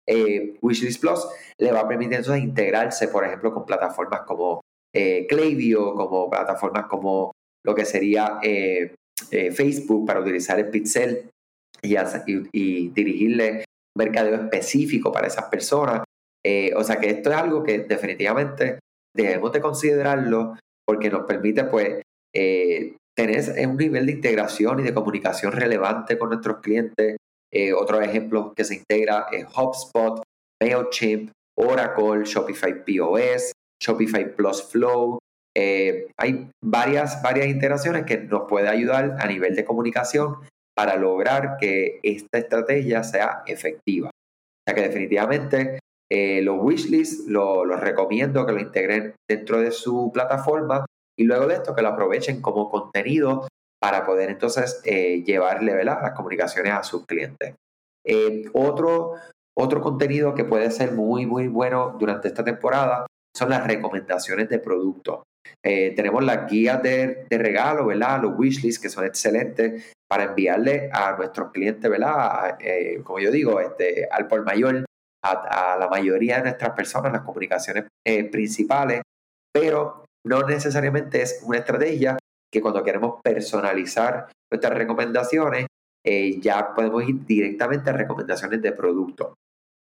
eh, 0.06 0.58
Wishlist 0.62 1.00
Plus 1.00 1.28
le 1.58 1.72
va 1.72 1.82
a 1.82 1.88
permitir 1.88 2.22
integrarse, 2.36 3.08
por 3.08 3.24
ejemplo, 3.24 3.54
con 3.54 3.66
plataformas 3.66 4.22
como 4.22 4.60
eh, 4.94 5.26
Klaviyo, 5.28 5.94
como 5.94 6.30
plataformas 6.30 6.88
como 6.88 7.32
lo 7.64 7.76
que 7.76 7.86
sería 7.86 8.40
eh, 8.42 8.96
eh, 9.32 9.52
Facebook 9.52 10.06
para 10.06 10.20
utilizar 10.20 10.60
el 10.60 10.70
pixel 10.70 11.30
y, 11.82 11.96
y, 12.52 12.90
dirigirle 12.90 13.60
un 13.60 13.64
mercadeo 13.96 14.36
específico 14.36 15.12
para 15.12 15.28
esas 15.28 15.46
personas. 15.46 16.04
Eh, 16.46 16.72
o 16.76 16.84
sea 16.84 17.00
que 17.00 17.10
esto 17.10 17.32
es 17.32 17.36
algo 17.36 17.64
que 17.64 17.80
definitivamente 17.80 18.80
debemos 19.16 19.52
de 19.52 19.62
considerarlo 19.62 20.58
porque 20.86 21.10
nos 21.10 21.26
permite 21.26 21.66
pues 21.66 22.02
eh, 22.34 22.96
tener 23.16 23.68
un 23.68 23.78
nivel 23.78 24.06
de 24.06 24.14
integración 24.14 24.80
y 24.80 24.84
de 24.84 24.94
comunicación 24.94 25.52
relevante 25.52 26.18
con 26.18 26.30
nuestros 26.30 26.60
clientes. 26.60 27.18
otro 27.76 28.02
ejemplo 28.02 28.54
que 28.56 28.64
se 28.64 28.76
integra 28.76 29.28
es 29.32 29.46
HubSpot, 29.46 30.22
MailChimp, 30.62 31.32
Oracle, 31.58 32.24
Shopify 32.24 32.86
POS, 32.86 33.52
Shopify 33.82 34.36
Plus 34.36 34.64
Flow, 34.64 35.20
eh, 35.62 36.08
hay 36.18 36.50
varias, 36.64 37.22
varias 37.22 37.48
interacciones 37.48 38.06
que 38.06 38.18
nos 38.18 38.48
puede 38.48 38.70
ayudar 38.70 39.18
a 39.20 39.28
nivel 39.28 39.56
de 39.56 39.66
comunicación 39.66 40.38
para 40.76 40.96
lograr 40.96 41.58
que 41.60 42.00
esta 42.04 42.38
estrategia 42.38 43.04
sea 43.04 43.44
efectiva. 43.46 44.10
O 44.10 44.64
sea 44.66 44.76
que 44.76 44.88
definitivamente 44.88 45.80
eh, 46.12 46.42
los 46.42 46.58
wishlists 46.60 47.28
los 47.28 47.68
lo 47.68 47.76
recomiendo 47.78 48.46
que 48.46 48.54
lo 48.54 48.60
integren 48.60 49.16
dentro 49.30 49.60
de 49.60 49.72
su 49.72 50.12
plataforma 50.14 50.86
y 51.18 51.24
luego 51.24 51.48
de 51.48 51.56
esto 51.56 51.76
que 51.76 51.82
lo 51.82 51.90
aprovechen 51.90 52.42
como 52.42 52.70
contenido 52.70 53.48
para 53.82 54.06
poder 54.06 54.30
entonces 54.30 54.82
eh, 54.86 55.24
llevarle 55.24 55.84
las 55.84 56.12
comunicaciones 56.14 56.74
a 56.74 56.84
sus 56.84 57.06
clientes. 57.06 57.56
otro, 58.54 59.14
otro 59.58 59.82
contenido 59.82 60.34
que 60.34 60.46
puede 60.46 60.72
ser 60.72 60.94
muy, 60.94 61.26
muy 61.26 61.48
bueno 61.48 61.96
durante 62.00 62.28
esta 62.28 62.44
temporada 62.44 63.06
son 63.36 63.50
las 63.50 63.66
recomendaciones 63.66 64.50
de 64.50 64.60
productos. 64.60 65.24
Eh, 65.64 65.94
tenemos 65.96 66.24
las 66.24 66.50
guías 66.50 66.82
de, 66.82 67.26
regalo, 67.30 67.88
¿verdad? 67.88 68.22
Los 68.22 68.38
wishlists 68.38 68.82
que 68.82 68.90
son 68.90 69.06
excelentes 69.06 69.94
para 70.08 70.26
enviarle 70.26 70.90
a 70.92 71.16
nuestros 71.16 71.52
clientes, 71.52 71.90
¿verdad? 71.90 72.58
Eh, 72.60 73.02
como 73.04 73.20
yo 73.20 73.32
digo, 73.32 73.60
este, 73.60 74.08
al 74.10 74.28
por 74.28 74.44
mayor, 74.44 74.86
a, 75.24 75.78
la 75.80 75.88
mayoría 75.88 76.38
de 76.38 76.44
nuestras 76.44 76.72
personas, 76.72 77.12
las 77.12 77.24
comunicaciones 77.24 77.86
eh, 78.06 78.24
principales, 78.26 79.02
pero 79.54 80.06
no 80.26 80.44
necesariamente 80.44 81.22
es 81.22 81.42
una 81.44 81.60
estrategia 81.60 82.18
que 82.52 82.62
cuando 82.62 82.84
queremos 82.84 83.22
personalizar 83.24 84.28
nuestras 84.52 84.74
recomendaciones, 84.74 85.68
ya 86.42 86.74
podemos 86.74 87.08
ir 87.08 87.24
directamente 87.26 87.92
a 87.92 87.94
recomendaciones 87.94 88.62
de 88.62 88.72
producto. 88.72 89.36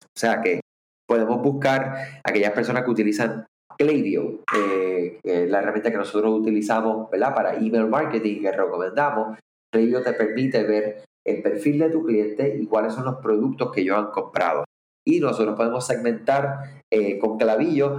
O 0.04 0.20
sea 0.20 0.42
que 0.42 0.62
podemos 1.08 1.42
buscar 1.42 2.22
aquellas 2.24 2.52
personas 2.52 2.84
que 2.84 2.92
utilizan 2.92 3.46
Klaviyo, 3.78 4.44
eh, 4.56 5.20
la 5.24 5.60
herramienta 5.60 5.92
que 5.92 5.98
nosotros 5.98 6.40
utilizamos 6.40 7.10
¿verdad? 7.10 7.34
para 7.34 7.56
email 7.56 7.88
marketing 7.88 8.42
que 8.42 8.52
recomendamos. 8.52 9.38
Klaviyo 9.72 10.04
te 10.04 10.14
permite 10.14 10.64
ver 10.64 11.04
el 11.26 11.42
perfil 11.42 11.80
de 11.80 11.90
tu 11.90 12.04
cliente 12.04 12.58
y 12.58 12.68
cuáles 12.68 12.94
son 12.94 13.06
los 13.06 13.16
productos 13.16 13.72
que 13.72 13.82
ellos 13.82 13.98
han 13.98 14.12
comprado. 14.12 14.64
Y 15.06 15.20
nosotros 15.20 15.56
podemos 15.56 15.86
segmentar 15.86 16.82
eh, 16.92 17.18
con 17.20 17.38
Clavillo, 17.38 17.98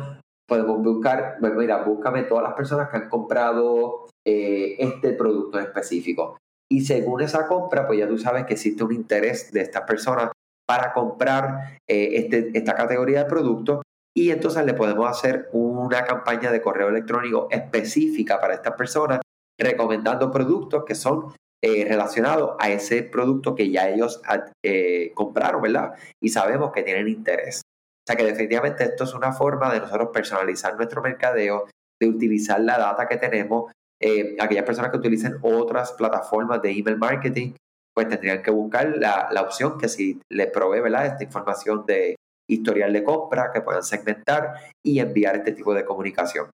podemos 0.48 0.82
buscar, 0.82 1.36
bueno, 1.40 1.56
mira, 1.56 1.82
búscame 1.82 2.22
todas 2.22 2.44
las 2.44 2.54
personas 2.54 2.88
que 2.88 2.96
han 2.96 3.08
comprado 3.08 4.06
eh, 4.26 4.76
este 4.78 5.12
producto 5.12 5.58
específico. 5.58 6.38
Y 6.70 6.82
según 6.82 7.20
esa 7.20 7.46
compra, 7.46 7.86
pues 7.86 7.98
ya 7.98 8.08
tú 8.08 8.18
sabes 8.18 8.46
que 8.46 8.54
existe 8.54 8.84
un 8.84 8.92
interés 8.92 9.52
de 9.52 9.60
estas 9.60 9.82
personas 9.82 10.30
para 10.66 10.94
comprar 10.94 11.78
este, 11.86 12.50
esta 12.54 12.74
categoría 12.74 13.24
de 13.24 13.28
productos 13.28 13.82
y 14.16 14.30
entonces 14.30 14.64
le 14.64 14.74
podemos 14.74 15.10
hacer 15.10 15.48
una 15.52 16.04
campaña 16.04 16.52
de 16.52 16.62
correo 16.62 16.88
electrónico 16.88 17.48
específica 17.50 18.40
para 18.40 18.54
estas 18.54 18.74
personas, 18.74 19.20
recomendando 19.58 20.30
productos 20.30 20.84
que 20.84 20.94
son 20.94 21.34
eh, 21.66 21.86
relacionados 21.88 22.56
a 22.58 22.68
ese 22.68 23.04
producto 23.04 23.54
que 23.54 23.70
ya 23.70 23.88
ellos 23.88 24.20
eh, 24.62 25.12
compraron, 25.14 25.62
¿verdad? 25.62 25.94
Y 26.22 26.28
sabemos 26.28 26.72
que 26.72 26.82
tienen 26.82 27.08
interés. 27.08 27.62
O 27.64 28.04
sea 28.06 28.16
que 28.16 28.24
definitivamente 28.24 28.84
esto 28.84 29.04
es 29.04 29.14
una 29.14 29.32
forma 29.32 29.72
de 29.72 29.80
nosotros 29.80 30.10
personalizar 30.12 30.76
nuestro 30.76 31.00
mercadeo, 31.00 31.66
de 31.98 32.06
utilizar 32.06 32.60
la 32.60 32.76
data 32.76 33.08
que 33.08 33.16
tenemos. 33.16 33.72
Eh, 33.98 34.36
aquellas 34.38 34.64
personas 34.64 34.90
que 34.90 34.98
utilicen 34.98 35.38
otras 35.40 35.92
plataformas 35.92 36.60
de 36.60 36.70
email 36.70 36.98
marketing, 36.98 37.54
pues 37.94 38.10
tendrían 38.10 38.42
que 38.42 38.50
buscar 38.50 38.98
la, 38.98 39.30
la 39.32 39.40
opción 39.40 39.78
que 39.78 39.88
si 39.88 40.20
les 40.30 40.48
provee 40.48 40.80
¿verdad? 40.80 41.06
esta 41.06 41.24
información 41.24 41.86
de 41.86 42.14
historial 42.46 42.92
de 42.92 43.04
compra 43.04 43.50
que 43.50 43.62
puedan 43.62 43.82
segmentar 43.82 44.52
y 44.84 44.98
enviar 44.98 45.36
este 45.36 45.52
tipo 45.52 45.72
de 45.72 45.86
comunicación. 45.86 46.50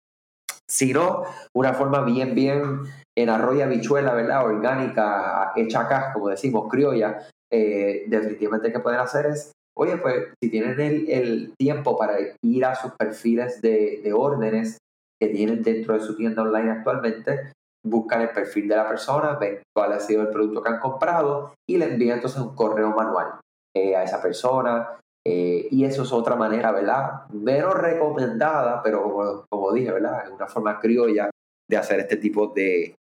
Si 0.66 0.94
no, 0.94 1.24
una 1.54 1.74
forma 1.74 2.02
bien, 2.06 2.34
bien 2.34 2.80
en 3.16 3.28
arroya 3.28 3.66
bichuela, 3.66 4.14
¿verdad? 4.14 4.44
Orgánica, 4.44 5.52
hecha 5.56 5.82
acá, 5.82 6.12
como 6.12 6.28
decimos, 6.28 6.68
criolla, 6.70 7.26
eh, 7.52 8.04
definitivamente 8.08 8.72
que 8.72 8.80
pueden 8.80 9.00
hacer 9.00 9.26
es, 9.26 9.52
oye, 9.76 9.96
pues 9.98 10.28
si 10.42 10.50
tienen 10.50 11.06
el, 11.08 11.54
tiempo 11.56 11.96
para 11.96 12.16
ir 12.42 12.64
a 12.64 12.74
sus 12.74 12.92
perfiles 12.92 13.62
de, 13.62 14.00
de, 14.02 14.12
órdenes 14.12 14.78
que 15.20 15.28
tienen 15.28 15.62
dentro 15.62 15.94
de 15.94 16.00
su 16.00 16.16
tienda 16.16 16.42
online 16.42 16.70
actualmente, 16.70 17.52
buscan 17.86 18.22
el 18.22 18.30
perfil 18.30 18.68
de 18.68 18.76
la 18.76 18.88
persona, 18.88 19.36
ven 19.36 19.60
cuál 19.76 19.92
ha 19.92 20.00
sido 20.00 20.22
el 20.22 20.28
producto 20.28 20.62
que 20.62 20.70
han 20.70 20.80
comprado 20.80 21.54
y 21.68 21.76
le 21.76 21.86
envían 21.86 22.16
entonces 22.16 22.40
un 22.40 22.54
correo 22.54 22.90
manual 22.90 23.40
eh, 23.76 23.94
a 23.94 24.02
esa 24.02 24.20
persona, 24.20 24.98
eh, 25.26 25.68
y 25.70 25.84
eso 25.84 26.02
es 26.02 26.12
otra 26.12 26.36
manera, 26.36 26.70
¿verdad? 26.70 27.26
Menos 27.30 27.74
recomendada, 27.74 28.82
pero 28.82 29.46
como, 29.48 29.72
dije, 29.72 29.90
¿verdad? 29.90 30.24
Es 30.24 30.30
una 30.30 30.46
forma 30.46 30.78
criolla 30.78 31.30
de 31.68 31.76
hacer 31.76 32.00
este 32.00 32.16
tipo 32.16 32.48
de, 32.48 32.94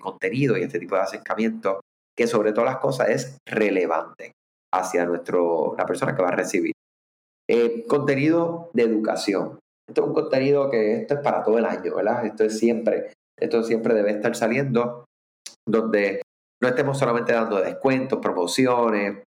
contenido 0.00 0.56
y 0.56 0.62
este 0.62 0.78
tipo 0.78 0.94
de 0.94 1.02
acercamiento 1.02 1.80
que 2.16 2.26
sobre 2.26 2.52
todas 2.52 2.72
las 2.72 2.80
cosas 2.80 3.10
es 3.10 3.38
relevante 3.46 4.32
hacia 4.72 5.04
nuestro, 5.04 5.74
la 5.76 5.84
persona 5.84 6.16
que 6.16 6.22
va 6.22 6.28
a 6.28 6.36
recibir. 6.36 6.72
Eh, 7.50 7.84
contenido 7.86 8.70
de 8.72 8.84
educación. 8.84 9.58
Esto 9.86 10.02
es 10.02 10.08
un 10.08 10.14
contenido 10.14 10.70
que 10.70 11.02
esto 11.02 11.14
es 11.14 11.20
para 11.20 11.42
todo 11.42 11.58
el 11.58 11.66
año, 11.66 11.94
¿verdad? 11.94 12.24
Esto 12.24 12.44
es 12.44 12.58
siempre, 12.58 13.12
esto 13.38 13.62
siempre 13.62 13.94
debe 13.94 14.12
estar 14.12 14.34
saliendo 14.34 15.04
donde 15.66 16.22
no 16.62 16.68
estemos 16.68 16.98
solamente 16.98 17.32
dando 17.32 17.60
descuentos, 17.60 18.18
promociones, 18.20 19.22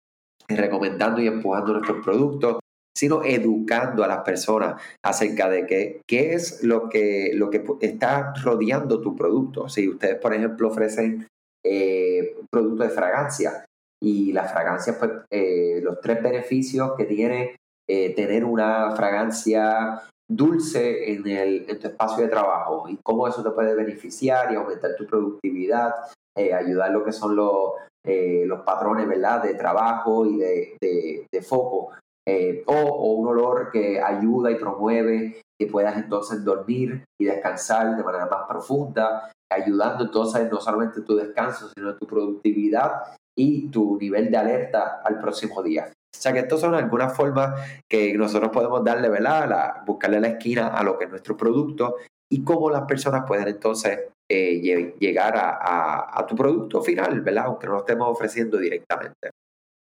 recomendando 0.47 1.21
y 1.21 1.27
empujando 1.27 1.73
nuestros 1.73 2.03
productos, 2.03 2.59
sino 2.99 3.23
educando 3.23 4.03
a 4.03 4.07
las 4.07 4.23
personas 4.23 4.81
acerca 5.01 5.47
de 5.47 5.65
qué, 5.65 6.01
qué 6.05 6.33
es 6.33 6.61
lo 6.63 6.89
que, 6.89 7.31
lo 7.33 7.49
que 7.49 7.63
está 7.79 8.33
rodeando 8.43 8.99
tu 8.99 9.15
producto. 9.15 9.69
Si 9.69 9.87
ustedes, 9.87 10.17
por 10.17 10.33
ejemplo, 10.33 10.67
ofrecen 10.67 11.25
eh, 11.65 12.35
productos 12.51 12.89
de 12.89 12.93
fragancia 12.93 13.65
y 14.03 14.33
las 14.33 14.51
fragancias, 14.51 14.97
pues 14.97 15.11
eh, 15.31 15.79
los 15.81 16.01
tres 16.01 16.21
beneficios 16.21 16.91
que 16.97 17.05
tiene 17.05 17.55
eh, 17.89 18.13
tener 18.13 18.43
una 18.43 18.91
fragancia 18.97 20.01
dulce 20.29 21.13
en, 21.13 21.25
el, 21.25 21.65
en 21.69 21.79
tu 21.79 21.87
espacio 21.87 22.25
de 22.25 22.29
trabajo 22.29 22.89
y 22.89 22.97
cómo 23.01 23.29
eso 23.29 23.41
te 23.41 23.51
puede 23.51 23.75
beneficiar 23.75 24.51
y 24.51 24.55
aumentar 24.55 24.91
tu 24.97 25.05
productividad, 25.05 25.93
eh, 26.37 26.53
ayudar 26.53 26.91
lo 26.91 27.05
que 27.05 27.13
son 27.13 27.37
los, 27.37 27.71
eh, 28.05 28.43
los 28.45 28.61
patrones, 28.61 29.07
¿verdad? 29.07 29.43
De 29.43 29.55
trabajo 29.55 30.25
y 30.25 30.37
de, 30.37 31.27
de, 31.31 31.41
foco. 31.41 31.91
Eh, 32.31 32.63
o, 32.67 33.13
un 33.15 33.27
olor 33.27 33.71
que 33.71 33.99
ayuda 33.99 34.51
y 34.51 34.55
promueve 34.55 35.41
que 35.59 35.65
puedas 35.65 35.97
entonces 35.97 36.43
dormir 36.43 37.03
y 37.19 37.25
descansar 37.25 37.97
de 37.97 38.03
manera 38.03 38.27
más 38.27 38.47
profunda, 38.47 39.31
ayudando 39.51 40.03
entonces 40.03 40.49
no 40.51 40.61
solamente 40.61 41.01
tu 41.01 41.15
descanso, 41.15 41.69
sino 41.75 41.95
tu 41.95 42.05
productividad 42.05 43.17
y 43.35 43.69
tu 43.69 43.97
nivel 43.97 44.29
de 44.29 44.37
alerta 44.37 45.01
al 45.03 45.19
próximo 45.19 45.63
día. 45.63 45.91
O 45.91 46.21
sea 46.21 46.31
que 46.31 46.39
estas 46.39 46.59
son 46.59 46.75
algunas 46.75 47.15
formas 47.15 47.81
que 47.89 48.13
nosotros 48.15 48.51
podemos 48.51 48.83
darle, 48.83 49.09
¿verdad? 49.09 49.49
La, 49.49 49.83
buscarle 49.85 50.19
la 50.19 50.27
esquina 50.27 50.67
a 50.67 50.83
lo 50.83 50.99
que 50.99 51.05
es 51.05 51.09
nuestro 51.09 51.35
producto 51.35 51.95
y 52.31 52.43
cómo 52.43 52.69
las 52.69 52.83
personas 52.83 53.23
pueden 53.25 53.47
entonces 53.47 54.01
eh, 54.29 54.93
llegar 54.99 55.33
a, 55.35 56.25
tu 56.27 56.35
producto 56.35 56.81
final, 56.83 57.21
¿verdad? 57.21 57.45
Aunque 57.47 57.65
no 57.65 57.73
lo 57.73 57.79
estemos 57.79 58.07
ofreciendo 58.07 58.57
directamente. 58.59 59.31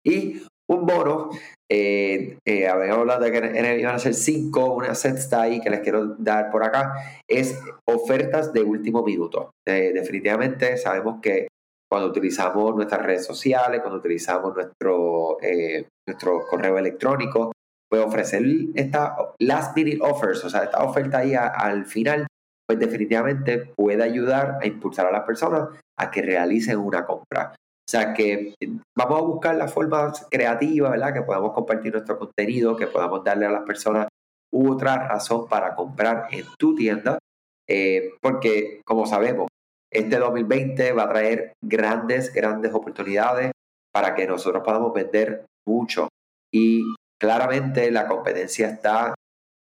Y 0.05 0.43
un 0.71 0.87
bono, 0.87 1.31
eh, 1.71 2.39
eh, 2.47 2.69
habíamos 2.69 3.01
hablado 3.01 3.25
de 3.25 3.33
que 3.33 3.79
iban 3.79 3.95
a 3.95 3.99
ser 3.99 4.15
cinco, 4.15 4.75
una 4.75 4.93
está 4.93 5.43
ahí 5.43 5.61
que 5.61 5.71
les 5.71 5.81
quiero 5.81 6.17
dar 6.19 6.51
por 6.51 6.65
acá, 6.65 6.95
es 7.29 7.59
ofertas 7.87 8.53
de 8.53 8.63
último 8.63 9.03
minuto. 9.03 9.51
definitivamente 9.67 10.77
sabemos 10.77 11.21
que 11.21 11.49
cuando 11.91 12.09
utilizamos 12.09 12.75
nuestras 12.77 13.03
redes 13.03 13.25
sociales, 13.25 13.81
cuando 13.81 13.99
utilizamos 13.99 14.55
nuestro, 14.55 15.39
eh, 15.41 15.87
nuestro 16.07 16.47
correo 16.47 16.79
electrónico, 16.79 17.53
pues 17.91 18.03
ofrecer 18.03 18.45
esta 18.75 19.17
last 19.41 19.75
minute 19.75 19.99
offers, 20.03 20.45
o 20.45 20.51
sea, 20.51 20.65
esta 20.65 20.85
oferta 20.85 21.19
ahí 21.19 21.35
al 21.35 21.87
final, 21.87 22.27
pues 22.67 22.79
definitivamente 22.79 23.73
puede 23.75 24.03
ayudar 24.03 24.59
a 24.61 24.67
impulsar 24.67 25.07
a 25.07 25.13
las 25.13 25.25
personas 25.25 25.69
a 25.99 26.11
que 26.11 26.21
realicen 26.21 26.79
una 26.79 27.07
compra. 27.07 27.55
O 27.89 27.91
sea 27.91 28.13
que 28.13 28.55
vamos 28.95 29.19
a 29.19 29.23
buscar 29.23 29.55
la 29.57 29.67
forma 29.67 30.13
creativa, 30.31 30.91
¿verdad? 30.91 31.15
Que 31.15 31.23
podamos 31.23 31.55
compartir 31.55 31.95
nuestro 31.95 32.19
contenido, 32.19 32.77
que 32.77 32.87
podamos 32.87 33.25
darle 33.25 33.47
a 33.47 33.51
las 33.51 33.63
personas 33.63 34.09
otra 34.53 35.09
razón 35.09 35.49
para 35.49 35.75
comprar 35.75 36.29
en 36.31 36.45
tu 36.59 36.75
tienda, 36.75 37.19
eh, 37.67 38.11
porque 38.21 38.83
como 38.85 39.07
sabemos, 39.07 39.49
este 39.91 40.19
2020 40.19 40.93
va 40.93 41.05
a 41.05 41.09
traer 41.09 41.55
grandes, 41.65 42.31
grandes 42.31 42.75
oportunidades 42.75 43.53
para 43.91 44.15
que 44.15 44.27
nosotros 44.27 44.63
podamos 44.63 44.93
vender 44.93 45.47
mucho. 45.67 46.09
Y 46.53 46.83
claramente 47.19 47.91
la 47.91 48.07
competencia 48.07 48.69
está 48.69 49.15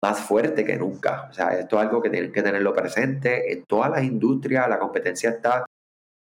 más 0.04 0.20
fuerte 0.20 0.66
que 0.66 0.76
nunca. 0.76 1.28
O 1.30 1.34
sea, 1.34 1.58
esto 1.58 1.78
es 1.78 1.84
algo 1.84 2.02
que 2.02 2.10
tienen 2.10 2.34
que 2.34 2.44
tenerlo 2.44 2.74
presente. 2.74 3.54
En 3.54 3.64
todas 3.64 3.90
las 3.90 4.04
industrias 4.04 4.68
la 4.68 4.80
competencia 4.80 5.30
está 5.30 5.64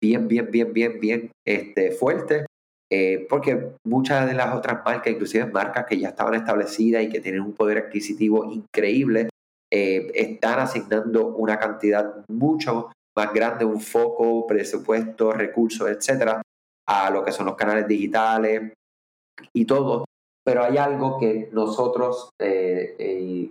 bien, 0.03 0.27
bien, 0.27 0.51
bien, 0.51 0.73
bien, 0.73 0.99
bien 0.99 1.31
este, 1.47 1.91
fuerte. 1.91 2.45
Eh, 2.91 3.25
porque 3.29 3.71
muchas 3.87 4.27
de 4.27 4.33
las 4.33 4.53
otras 4.53 4.83
marcas, 4.85 5.13
inclusive 5.13 5.45
marcas 5.45 5.85
que 5.87 5.97
ya 5.97 6.09
estaban 6.09 6.35
establecidas 6.35 7.01
y 7.03 7.09
que 7.09 7.21
tienen 7.21 7.41
un 7.41 7.53
poder 7.53 7.77
adquisitivo 7.77 8.51
increíble, 8.51 9.29
eh, 9.71 10.11
están 10.13 10.59
asignando 10.59 11.27
una 11.27 11.57
cantidad 11.57 12.23
mucho 12.27 12.91
más 13.17 13.33
grande, 13.33 13.65
un 13.65 13.79
foco, 13.79 14.45
presupuesto, 14.45 15.31
recursos, 15.31 15.89
etcétera, 15.89 16.41
a 16.87 17.09
lo 17.09 17.23
que 17.23 17.31
son 17.31 17.45
los 17.45 17.55
canales 17.55 17.87
digitales 17.87 18.73
y 19.53 19.65
todo. 19.65 20.05
Pero 20.45 20.65
hay 20.65 20.77
algo 20.77 21.17
que 21.17 21.49
nosotros 21.53 22.29
eh, 22.39 22.95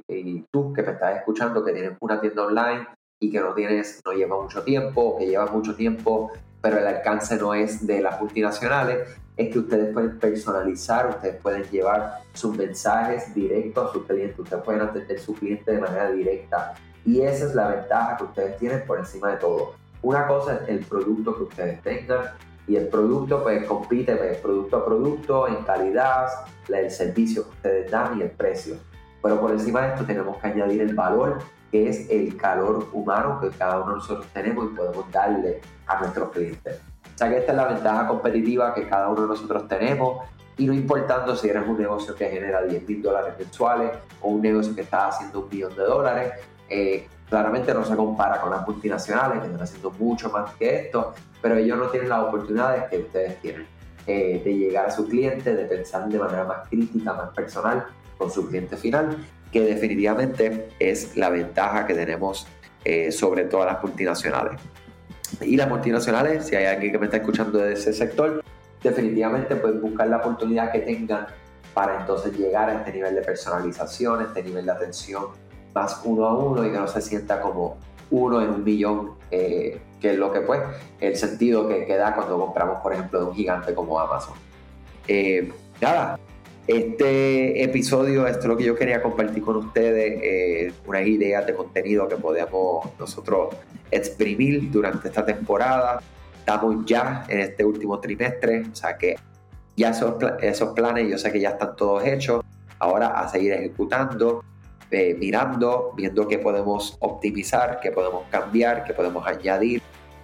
y, 0.06 0.44
tú 0.52 0.72
que 0.74 0.82
me 0.82 0.92
estás 0.92 1.16
escuchando, 1.16 1.64
que 1.64 1.72
tienes 1.72 1.96
una 2.00 2.20
tienda 2.20 2.44
online 2.44 2.86
y 3.22 3.30
que 3.30 3.38
no 3.38 3.54
tienes, 3.54 4.02
no 4.04 4.12
lleva 4.12 4.42
mucho 4.42 4.64
tiempo, 4.64 5.16
que 5.16 5.26
lleva 5.26 5.46
mucho 5.46 5.76
tiempo, 5.76 6.32
pero 6.60 6.78
el 6.78 6.86
alcance 6.88 7.36
no 7.36 7.54
es 7.54 7.86
de 7.86 8.02
las 8.02 8.20
multinacionales, 8.20 9.08
es 9.36 9.52
que 9.52 9.60
ustedes 9.60 9.92
pueden 9.92 10.18
personalizar, 10.18 11.08
ustedes 11.08 11.40
pueden 11.40 11.62
llevar 11.70 12.18
sus 12.32 12.56
mensajes 12.56 13.32
directos 13.32 13.88
a 13.88 13.92
sus 13.92 14.06
clientes, 14.06 14.36
ustedes 14.36 14.64
pueden 14.64 14.82
atender 14.82 15.16
a 15.16 15.20
su 15.20 15.34
cliente 15.34 15.70
de 15.70 15.78
manera 15.78 16.10
directa. 16.10 16.74
Y 17.04 17.20
esa 17.20 17.46
es 17.46 17.54
la 17.54 17.68
ventaja 17.68 18.16
que 18.16 18.24
ustedes 18.24 18.58
tienen 18.58 18.84
por 18.84 18.98
encima 18.98 19.30
de 19.30 19.36
todo. 19.36 19.74
Una 20.02 20.26
cosa 20.26 20.56
es 20.56 20.68
el 20.68 20.80
producto 20.80 21.36
que 21.36 21.42
ustedes 21.44 21.82
tengan 21.82 22.24
y 22.66 22.74
el 22.74 22.88
producto 22.88 23.44
pues 23.44 23.64
compite 23.66 24.16
pues, 24.16 24.36
producto 24.38 24.78
a 24.78 24.84
producto 24.84 25.46
en 25.46 25.62
calidad, 25.62 26.26
el 26.68 26.90
servicio 26.90 27.44
que 27.44 27.50
ustedes 27.50 27.90
dan 27.90 28.18
y 28.18 28.22
el 28.22 28.30
precio. 28.32 28.74
Pero 29.22 29.40
por 29.40 29.52
encima 29.52 29.82
de 29.82 29.88
esto 29.94 30.04
tenemos 30.04 30.38
que 30.38 30.48
añadir 30.48 30.80
el 30.80 30.94
valor 30.96 31.38
que 31.72 31.88
es 31.88 32.08
el 32.10 32.36
calor 32.36 32.90
humano 32.92 33.40
que 33.40 33.48
cada 33.48 33.78
uno 33.78 33.92
de 33.92 33.96
nosotros 33.96 34.26
tenemos 34.32 34.66
y 34.66 34.76
podemos 34.76 35.10
darle 35.10 35.60
a 35.86 35.98
nuestros 35.98 36.30
clientes. 36.30 36.80
O 37.14 37.18
sea 37.18 37.30
que 37.30 37.38
esta 37.38 37.52
es 37.52 37.56
la 37.56 37.66
ventaja 37.66 38.06
competitiva 38.06 38.74
que 38.74 38.86
cada 38.86 39.08
uno 39.08 39.22
de 39.22 39.28
nosotros 39.28 39.66
tenemos 39.66 40.22
y 40.58 40.66
no 40.66 40.74
importando 40.74 41.34
si 41.34 41.48
eres 41.48 41.66
un 41.66 41.78
negocio 41.78 42.14
que 42.14 42.28
genera 42.28 42.62
10 42.62 42.86
mil 42.86 43.02
dólares 43.02 43.34
mensuales 43.38 43.90
o 44.20 44.28
un 44.28 44.42
negocio 44.42 44.74
que 44.74 44.82
está 44.82 45.08
haciendo 45.08 45.40
un 45.40 45.48
millón 45.48 45.74
de 45.74 45.82
dólares, 45.82 46.32
eh, 46.68 47.08
claramente 47.28 47.72
no 47.72 47.84
se 47.84 47.96
compara 47.96 48.38
con 48.40 48.50
las 48.50 48.66
multinacionales 48.66 49.40
que 49.40 49.46
están 49.46 49.62
haciendo 49.62 49.90
mucho 49.92 50.28
más 50.28 50.54
que 50.54 50.76
esto, 50.76 51.14
pero 51.40 51.56
ellos 51.56 51.78
no 51.78 51.86
tienen 51.86 52.10
las 52.10 52.24
oportunidades 52.24 52.84
que 52.90 52.98
ustedes 52.98 53.40
tienen 53.40 53.66
eh, 54.06 54.42
de 54.44 54.54
llegar 54.54 54.86
a 54.86 54.90
su 54.90 55.08
cliente, 55.08 55.54
de 55.54 55.64
pensar 55.64 56.06
de 56.08 56.18
manera 56.18 56.44
más 56.44 56.68
crítica, 56.68 57.14
más 57.14 57.30
personal 57.30 57.86
con 58.18 58.30
su 58.30 58.46
cliente 58.46 58.76
final, 58.76 59.16
que 59.52 59.60
definitivamente 59.60 60.70
es 60.78 61.16
la 61.16 61.28
ventaja 61.28 61.86
que 61.86 61.94
tenemos 61.94 62.46
eh, 62.84 63.12
sobre 63.12 63.44
todas 63.44 63.72
las 63.72 63.82
multinacionales. 63.82 64.60
Y 65.40 65.56
las 65.56 65.68
multinacionales, 65.68 66.46
si 66.46 66.56
hay 66.56 66.66
alguien 66.66 66.92
que 66.92 66.98
me 66.98 67.06
está 67.06 67.18
escuchando 67.18 67.58
de 67.58 67.74
ese 67.74 67.92
sector, 67.92 68.42
definitivamente 68.82 69.56
pueden 69.56 69.80
buscar 69.80 70.08
la 70.08 70.18
oportunidad 70.18 70.72
que 70.72 70.80
tengan 70.80 71.26
para 71.74 72.00
entonces 72.00 72.36
llegar 72.36 72.68
a 72.68 72.78
este 72.78 72.92
nivel 72.92 73.14
de 73.14 73.22
personalización, 73.22 74.22
este 74.22 74.42
nivel 74.42 74.66
de 74.66 74.72
atención 74.72 75.26
más 75.74 76.00
uno 76.04 76.26
a 76.26 76.36
uno 76.36 76.66
y 76.66 76.70
que 76.70 76.78
no 76.78 76.86
se 76.86 77.00
sienta 77.00 77.40
como 77.40 77.78
uno 78.10 78.42
en 78.42 78.50
un 78.50 78.64
millón, 78.64 79.12
eh, 79.30 79.80
que 80.00 80.12
es 80.12 80.18
lo 80.18 80.32
que 80.32 80.40
pues, 80.40 80.60
el 81.00 81.16
sentido 81.16 81.66
que, 81.66 81.86
que, 81.86 81.96
da 81.96 82.14
cuando 82.14 82.38
compramos, 82.38 82.80
por 82.82 82.92
ejemplo, 82.92 83.20
de 83.20 83.26
un 83.26 83.34
gigante 83.34 83.74
como 83.74 83.98
Amazon. 83.98 84.34
Eh, 85.08 85.50
nada, 85.80 86.18
este 86.66 87.62
episodio, 87.62 88.26
esto 88.26 88.40
es 88.40 88.46
lo 88.46 88.56
que 88.56 88.64
yo 88.64 88.76
quería 88.76 89.02
compartir 89.02 89.42
con 89.42 89.56
ustedes, 89.56 90.20
eh, 90.22 90.72
unas 90.86 91.06
ideas 91.06 91.46
de 91.46 91.54
contenido 91.54 92.08
que 92.08 92.16
podemos 92.16 92.86
nosotros 92.98 93.54
exprimir 93.90 94.70
durante 94.70 95.08
esta 95.08 95.24
temporada. 95.24 96.00
Estamos 96.38 96.84
ya 96.86 97.24
en 97.28 97.40
este 97.40 97.64
último 97.64 98.00
trimestre, 98.00 98.64
o 98.72 98.74
sea 98.74 98.96
que 98.96 99.16
ya 99.76 99.90
esos, 99.90 100.14
esos 100.40 100.70
planes 100.70 101.10
yo 101.10 101.18
sé 101.18 101.32
que 101.32 101.40
ya 101.40 101.50
están 101.50 101.76
todos 101.76 102.04
hechos. 102.04 102.44
Ahora 102.78 103.20
a 103.20 103.28
seguir 103.28 103.52
ejecutando 103.52 104.42
eh, 104.92 105.16
mirando, 105.18 105.94
viendo 105.96 106.28
qué 106.28 106.38
podemos 106.38 106.98
optimizar, 107.00 107.80
qué 107.80 107.90
podemos 107.90 108.24
cambiar, 108.30 108.84
qué 108.84 108.92
podemos 108.92 109.26
añadir. 109.26 109.80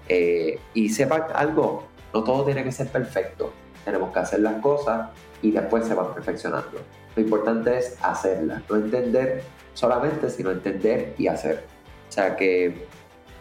Eh, 0.06 0.58
y 0.74 0.90
sepan 0.90 1.22
algo, 1.34 1.84
no 2.12 2.22
todo 2.22 2.44
tiene 2.44 2.62
que 2.64 2.70
ser 2.70 2.88
perfecto. 2.88 3.50
Tenemos 3.82 4.12
que 4.12 4.18
hacer 4.18 4.40
las 4.40 4.60
cosas 4.60 5.08
y 5.42 5.50
después 5.50 5.86
se 5.86 5.94
van 5.94 6.14
perfeccionando. 6.14 6.78
Lo 7.16 7.22
importante 7.22 7.78
es 7.78 7.96
hacerlas, 8.02 8.62
no 8.68 8.76
entender 8.76 9.42
solamente, 9.74 10.30
sino 10.30 10.50
entender 10.50 11.14
y 11.18 11.28
hacer. 11.28 11.64
O 12.08 12.12
sea 12.12 12.36
que 12.36 12.86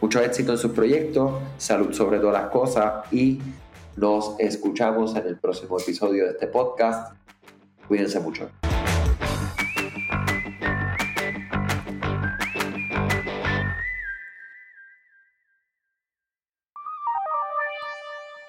mucho 0.01 0.21
éxito 0.21 0.51
en 0.51 0.57
sus 0.57 0.71
proyectos, 0.71 1.41
salud 1.57 1.93
sobre 1.93 2.19
todas 2.19 2.41
las 2.41 2.51
cosas 2.51 3.11
y 3.11 3.39
nos 3.95 4.35
escuchamos 4.39 5.15
en 5.15 5.25
el 5.27 5.37
próximo 5.37 5.79
episodio 5.79 6.25
de 6.25 6.31
este 6.31 6.47
podcast. 6.47 7.13
Cuídense 7.87 8.19
mucho. 8.19 8.49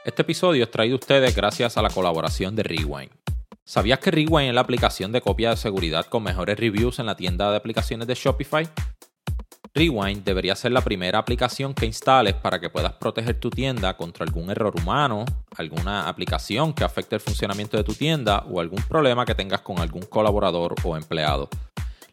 Este 0.04 0.22
episodio 0.22 0.64
es 0.64 0.70
traído 0.70 0.96
a 0.96 0.98
ustedes 0.98 1.36
gracias 1.36 1.76
a 1.76 1.82
la 1.82 1.90
colaboración 1.90 2.56
de 2.56 2.62
Rewind. 2.62 3.27
¿Sabías 3.68 3.98
que 3.98 4.10
Rewind 4.10 4.48
es 4.48 4.54
la 4.54 4.62
aplicación 4.62 5.12
de 5.12 5.20
copia 5.20 5.50
de 5.50 5.58
seguridad 5.58 6.06
con 6.06 6.22
mejores 6.22 6.58
reviews 6.58 7.00
en 7.00 7.04
la 7.04 7.16
tienda 7.16 7.50
de 7.50 7.58
aplicaciones 7.58 8.08
de 8.08 8.14
Shopify? 8.14 8.66
Rewind 9.74 10.24
debería 10.24 10.56
ser 10.56 10.72
la 10.72 10.80
primera 10.80 11.18
aplicación 11.18 11.74
que 11.74 11.84
instales 11.84 12.32
para 12.32 12.60
que 12.60 12.70
puedas 12.70 12.94
proteger 12.94 13.38
tu 13.38 13.50
tienda 13.50 13.94
contra 13.94 14.24
algún 14.24 14.48
error 14.48 14.72
humano, 14.80 15.26
alguna 15.54 16.08
aplicación 16.08 16.72
que 16.72 16.82
afecte 16.82 17.16
el 17.16 17.20
funcionamiento 17.20 17.76
de 17.76 17.84
tu 17.84 17.92
tienda 17.92 18.42
o 18.48 18.58
algún 18.58 18.82
problema 18.84 19.26
que 19.26 19.34
tengas 19.34 19.60
con 19.60 19.80
algún 19.80 20.04
colaborador 20.04 20.74
o 20.82 20.96
empleado. 20.96 21.50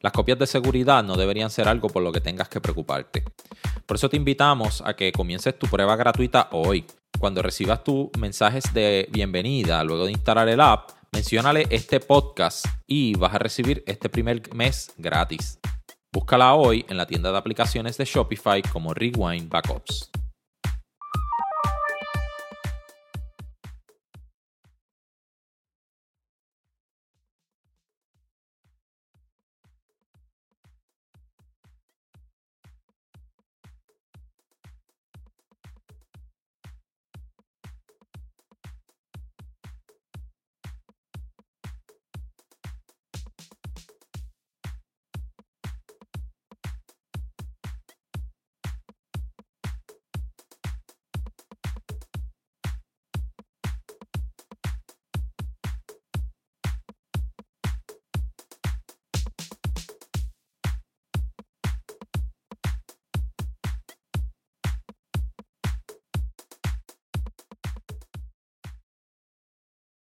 Las 0.02 0.12
copias 0.12 0.38
de 0.38 0.48
seguridad 0.48 1.06
no 1.06 1.16
deberían 1.16 1.50
ser 1.50 1.70
algo 1.70 1.88
por 1.88 2.04
lo 2.04 2.12
que 2.12 2.20
tengas 2.20 2.50
que 2.50 2.60
preocuparte. 2.60 3.24
Por 3.86 3.96
eso 3.96 4.10
te 4.10 4.18
invitamos 4.18 4.84
a 4.86 4.94
que 4.94 5.14
comiences 5.14 5.58
tu 5.58 5.68
prueba 5.68 5.96
gratuita 5.96 6.50
hoy 6.52 6.86
cuando 7.18 7.42
recibas 7.42 7.82
tus 7.82 8.10
mensajes 8.20 8.74
de 8.74 9.08
bienvenida 9.10 9.82
luego 9.86 10.06
de 10.06 10.12
instalar 10.12 10.50
el 10.50 10.60
app, 10.60 10.90
menciónale 11.16 11.66
este 11.70 12.02
podcast 12.02 12.66
y 12.86 13.16
vas 13.16 13.34
a 13.34 13.40
recibir 13.40 13.84
este 13.88 14.10
primer 14.10 14.54
mes 14.54 14.92
gratis. 14.98 15.60
Búscala 16.12 16.56
hoy 16.56 16.86
en 16.90 16.98
la 16.98 17.08
tienda 17.08 17.32
de 17.32 17.38
aplicaciones 17.38 17.98
de 17.98 18.04
Shopify 18.04 18.62
como 18.62 18.94
Rewind 18.94 19.50
Backups. 19.50 20.12